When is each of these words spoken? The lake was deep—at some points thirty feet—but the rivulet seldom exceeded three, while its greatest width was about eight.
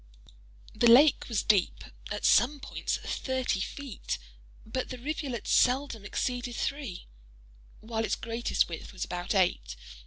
The 0.73 0.89
lake 0.89 1.29
was 1.29 1.43
deep—at 1.43 2.25
some 2.25 2.59
points 2.59 2.97
thirty 2.97 3.59
feet—but 3.59 4.89
the 4.89 4.97
rivulet 4.97 5.45
seldom 5.47 6.05
exceeded 6.05 6.55
three, 6.55 7.05
while 7.81 8.03
its 8.03 8.15
greatest 8.15 8.67
width 8.67 8.93
was 8.93 9.05
about 9.05 9.35
eight. 9.35 9.75